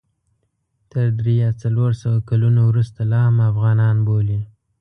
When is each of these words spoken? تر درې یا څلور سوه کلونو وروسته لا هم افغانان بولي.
تر 0.91 1.05
درې 1.19 1.33
یا 1.43 1.51
څلور 1.61 1.91
سوه 2.01 2.17
کلونو 2.29 2.61
وروسته 2.69 2.99
لا 3.11 3.19
هم 3.27 3.37
افغانان 3.51 3.97
بولي. 4.07 4.39